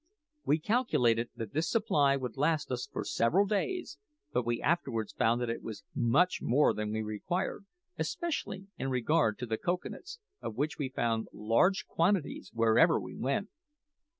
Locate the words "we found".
10.79-11.27